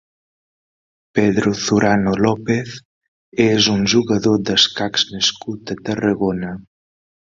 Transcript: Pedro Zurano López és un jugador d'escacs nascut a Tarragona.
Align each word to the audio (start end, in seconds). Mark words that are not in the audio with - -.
Pedro 1.19 1.53
Zurano 1.65 2.15
López 2.27 2.79
és 3.47 3.71
un 3.77 3.87
jugador 3.97 4.43
d'escacs 4.51 5.09
nascut 5.15 5.79
a 5.79 5.83
Tarragona. 5.89 6.61